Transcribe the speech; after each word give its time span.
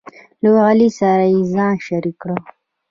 له 0.41 0.49
علي 0.67 0.89
سره 0.99 1.25
یې 1.33 1.41
ځان 1.53 1.75
شریک 1.87 2.15
کړ، 2.21 2.29